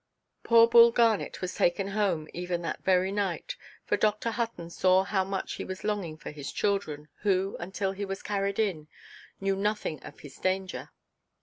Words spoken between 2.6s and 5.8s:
that very night. For Dr. Hutton saw how much he